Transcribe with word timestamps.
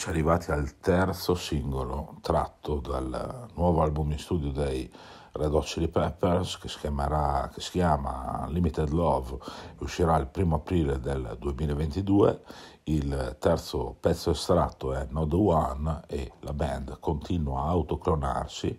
eccoci 0.00 0.08
arrivati 0.08 0.50
al 0.52 0.78
terzo 0.78 1.34
singolo 1.34 2.14
tratto 2.22 2.76
dal 2.76 3.48
nuovo 3.54 3.82
album 3.82 4.12
in 4.12 4.18
studio 4.18 4.52
dei 4.52 4.88
Red 5.32 5.54
Hot 5.54 5.64
Chili 5.64 5.88
Peppers 5.88 6.58
che 6.58 6.68
si, 6.68 6.78
chiamerà, 6.78 7.50
che 7.52 7.60
si 7.60 7.70
chiama 7.70 8.46
Limited 8.48 8.90
Love 8.90 9.38
uscirà 9.78 10.16
il 10.16 10.26
primo 10.26 10.56
aprile 10.56 10.98
del 11.00 11.36
2022. 11.38 12.42
Il 12.84 13.36
terzo 13.38 13.96
pezzo 14.00 14.30
estratto 14.30 14.92
è 14.92 15.06
Not 15.10 15.28
The 15.28 15.36
One 15.36 16.00
e 16.08 16.32
la 16.40 16.52
band 16.52 16.98
continua 16.98 17.62
a 17.62 17.68
autoclonarsi 17.68 18.78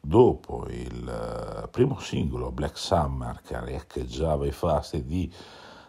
dopo 0.00 0.66
il 0.68 1.68
primo 1.70 2.00
singolo 2.00 2.50
Black 2.50 2.76
Summer 2.76 3.40
che 3.42 3.64
riecheggiava 3.64 4.46
i 4.46 4.50
fasti 4.50 5.04
di, 5.04 5.32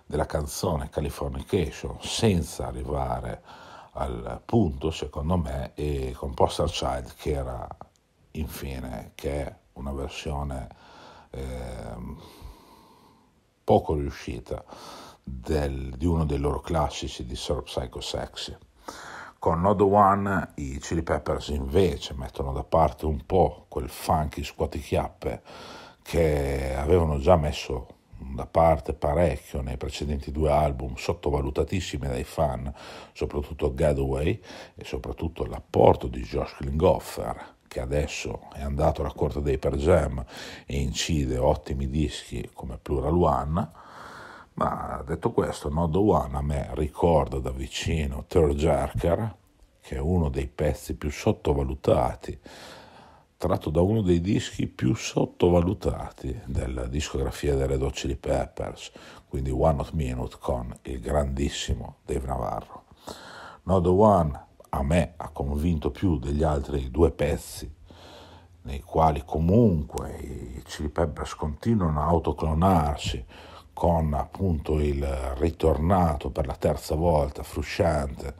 della 0.05 0.27
canzone 0.27 0.89
Californication 0.89 1.97
senza 1.99 2.67
arrivare 2.67 3.41
al 3.93 4.41
punto, 4.45 4.91
secondo 4.91 5.37
me, 5.37 5.71
e 5.73 6.13
con 6.15 6.33
Postal 6.33 6.69
Child 6.69 7.15
che 7.15 7.31
era 7.31 7.67
infine, 8.31 9.11
che 9.15 9.45
è 9.45 9.55
una 9.73 9.91
versione 9.91 10.67
eh, 11.31 11.95
poco 13.63 13.95
riuscita 13.95 14.63
del, 15.23 15.95
di 15.97 16.05
uno 16.05 16.25
dei 16.25 16.37
loro 16.37 16.59
classici 16.59 17.25
di 17.25 17.35
Surf 17.35 17.63
Psycho 17.65 18.01
Sexy. 18.01 18.55
Con 19.39 19.73
The 19.75 19.83
One 19.83 20.53
i 20.55 20.79
Chili 20.79 21.03
Peppers 21.03 21.49
invece 21.49 22.13
mettono 22.13 22.53
da 22.53 22.63
parte 22.63 23.05
un 23.05 23.25
po' 23.25 23.65
quel 23.67 23.89
funky 23.89 24.43
scuotichiappe 24.43 25.41
che 26.01 26.75
avevano 26.75 27.19
già 27.19 27.35
messo 27.35 27.87
da 28.17 28.45
parte 28.45 28.93
parecchio 28.93 29.61
nei 29.61 29.75
precedenti 29.75 30.31
due 30.31 30.49
album, 30.49 30.95
sottovalutatissimi 30.95 32.07
dai 32.07 32.23
fan, 32.23 32.73
soprattutto 33.11 33.73
Gadaway 33.73 34.41
e 34.75 34.85
soprattutto 34.85 35.45
l'apporto 35.45 36.07
di 36.07 36.21
Josh 36.21 36.55
Klinghoffer, 36.55 37.55
che 37.73 37.79
adesso 37.79 38.51
è 38.53 38.61
andato 38.61 39.01
alla 39.01 39.11
corte 39.11 39.41
dei 39.41 39.57
Per 39.57 39.75
Jam 39.77 40.23
e 40.67 40.79
incide 40.79 41.39
ottimi 41.39 41.89
dischi 41.89 42.51
come 42.53 42.77
Plural 42.77 43.19
One. 43.19 43.69
Ma 44.53 45.01
detto 45.03 45.31
questo, 45.31 45.69
No 45.69 45.89
The 45.89 45.97
One 45.97 46.37
a 46.37 46.41
me 46.43 46.69
ricorda 46.73 47.39
da 47.39 47.49
vicino 47.49 48.25
Third 48.27 48.53
Jerker, 48.53 49.35
che 49.81 49.95
è 49.95 49.99
uno 49.99 50.29
dei 50.29 50.45
pezzi 50.45 50.93
più 50.93 51.09
sottovalutati 51.09 52.39
tratto 53.37 53.71
da 53.71 53.81
uno 53.81 54.01
dei 54.01 54.21
dischi 54.21 54.67
più 54.67 54.93
sottovalutati 54.93 56.43
della 56.45 56.85
discografia 56.85 57.55
dei 57.55 57.67
Red 57.67 57.91
Chili 57.91 58.15
Peppers, 58.15 58.91
quindi 59.27 59.49
One 59.49 59.81
Hot 59.81 59.91
Minute 59.93 60.37
con 60.39 60.73
il 60.83 61.01
grandissimo 61.01 61.97
Dave 62.05 62.25
Navarro. 62.25 62.83
No 63.63 63.81
The 63.81 63.89
One 63.89 64.45
a 64.75 64.81
me 64.81 65.13
ha 65.17 65.29
convinto 65.29 65.91
più 65.91 66.17
degli 66.17 66.43
altri 66.43 66.89
due 66.89 67.11
pezzi 67.11 67.71
nei 68.63 68.81
quali 68.81 69.23
comunque 69.25 70.17
i 70.17 70.61
Chili 70.63 70.89
Peppers 70.89 71.35
continuano 71.35 72.01
a 72.01 72.05
autoclonarsi 72.05 73.23
con 73.71 74.13
appunto 74.13 74.79
il 74.79 75.03
ritornato 75.37 76.31
per 76.31 76.47
la 76.47 76.55
terza 76.55 76.95
volta 76.95 77.43
frusciante 77.43 78.33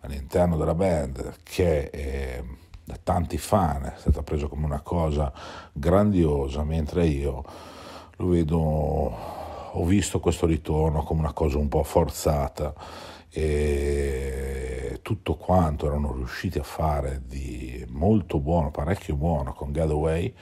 all'interno 0.00 0.56
della 0.56 0.74
band 0.74 1.36
che 1.42 1.88
è 1.90 2.42
da 2.84 2.98
tanti 3.02 3.38
fan, 3.38 3.84
è 3.84 3.94
stata 3.96 4.22
presa 4.22 4.48
come 4.48 4.64
una 4.64 4.80
cosa 4.80 5.32
grandiosa, 5.72 6.64
mentre 6.64 7.06
io 7.06 7.44
lo 8.16 8.26
vedo, 8.26 8.58
ho 8.58 9.84
visto 9.84 10.18
questo 10.18 10.46
ritorno 10.46 11.04
come 11.04 11.20
una 11.20 11.32
cosa 11.32 11.58
un 11.58 11.68
po' 11.68 11.84
forzata 11.84 12.74
e 13.28 14.59
tutto 15.02 15.36
quanto 15.36 15.86
erano 15.86 16.12
riusciti 16.12 16.58
a 16.58 16.62
fare 16.62 17.22
di 17.26 17.84
molto 17.88 18.38
buono, 18.38 18.70
parecchio 18.70 19.14
buono 19.16 19.52
con 19.52 19.72
Getaway, 19.72 20.34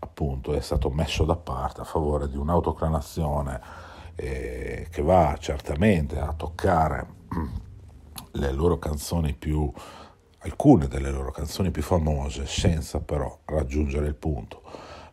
appunto 0.00 0.54
è 0.54 0.60
stato 0.60 0.90
messo 0.90 1.24
da 1.24 1.36
parte 1.36 1.80
a 1.80 1.84
favore 1.84 2.28
di 2.28 2.36
un'autoclanazione 2.36 3.60
eh, 4.14 4.88
che 4.90 5.02
va 5.02 5.36
certamente 5.38 6.18
a 6.18 6.32
toccare 6.32 7.06
le 8.32 8.52
loro 8.52 8.78
canzoni 8.78 9.34
più 9.34 9.72
alcune 10.40 10.86
delle 10.86 11.10
loro 11.10 11.30
canzoni 11.30 11.70
più 11.70 11.82
famose 11.82 12.46
senza 12.46 13.00
però 13.00 13.38
raggiungere 13.44 14.06
il 14.06 14.14
punto. 14.14 14.62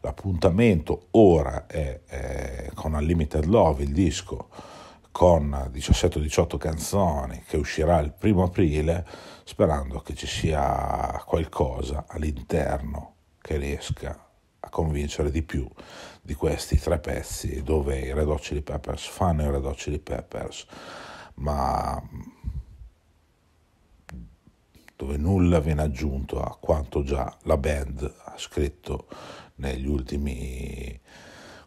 L'appuntamento 0.02 1.08
ora 1.12 1.66
è, 1.66 2.02
è 2.06 2.70
con 2.76 2.94
Unlimited 2.94 3.46
Love, 3.46 3.84
il 3.84 3.92
disco 3.92 4.50
con 5.16 5.70
17-18 5.72 6.58
canzoni 6.58 7.42
che 7.48 7.56
uscirà 7.56 8.00
il 8.00 8.12
primo 8.12 8.44
aprile, 8.44 9.08
sperando 9.46 10.02
che 10.02 10.14
ci 10.14 10.28
sia 10.28 11.24
qualcosa 11.26 12.04
all'interno 12.06 13.16
che 13.40 13.56
riesca 13.56 14.28
a 14.60 14.70
convincere 14.70 15.32
di 15.32 15.42
più 15.42 15.66
di 16.22 16.34
questi 16.34 16.78
tre 16.78 17.00
pezzi 17.00 17.64
dove 17.64 17.98
i 17.98 18.14
Red 18.14 18.28
Hot 18.28 18.60
Peppers 18.60 19.08
fanno 19.08 19.44
i 19.44 19.50
Red 19.50 19.64
Hot 19.64 20.00
Peppers, 20.00 20.66
ma 21.36 22.04
dove 24.98 25.16
nulla 25.16 25.62
viene 25.62 25.84
aggiunto 25.84 26.42
a 26.42 26.58
quanto 26.60 27.04
già 27.04 27.34
la 27.44 27.56
band 27.56 28.16
ha 28.26 28.34
scritto 28.36 29.08
negli 29.56 29.88
ultimi 29.88 31.00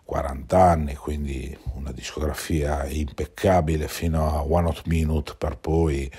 40 0.08 0.58
anni, 0.58 0.94
quindi 0.94 1.54
una 1.74 1.92
discografia 1.92 2.86
impeccabile 2.86 3.88
fino 3.88 4.26
a 4.26 4.42
One 4.42 4.69
Hot 4.69 4.86
Minute 4.86 5.34
per 5.36 5.58
poi 5.58 6.10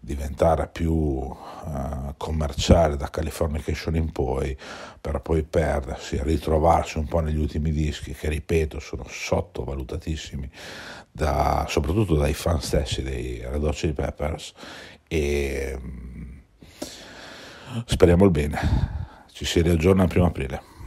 diventare 0.00 0.68
più 0.68 0.92
uh, 0.92 2.14
commerciale 2.18 2.98
da 2.98 3.08
Californication 3.08 3.96
in 3.96 4.12
poi, 4.12 4.54
per 5.00 5.20
poi 5.22 5.44
perdersi, 5.44 6.22
ritrovarsi 6.22 6.98
un 6.98 7.06
po' 7.06 7.20
negli 7.20 7.38
ultimi 7.38 7.70
dischi 7.70 8.12
che, 8.12 8.28
ripeto, 8.28 8.80
sono 8.80 9.06
sottovalutatissimi, 9.08 10.50
da, 11.10 11.64
soprattutto 11.70 12.16
dai 12.16 12.34
fan 12.34 12.60
stessi 12.60 13.00
dei 13.00 13.40
Red 13.42 13.64
Hot 13.64 13.74
Chili 13.74 13.94
Peppers 13.94 14.52
e 15.08 15.80
Speriamo 17.86 18.24
il 18.24 18.30
bene. 18.30 18.58
Ci 19.32 19.46
si 19.46 19.62
riaggiorna 19.62 20.02
il 20.02 20.08
primo 20.08 20.26
aprile. 20.26 20.77